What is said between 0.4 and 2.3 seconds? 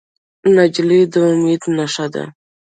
نجلۍ د امید نښه ده.